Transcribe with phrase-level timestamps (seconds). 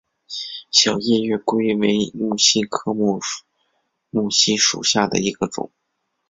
[0.71, 3.19] 小叶月桂为木犀科木
[4.31, 5.71] 犀属下的一个种。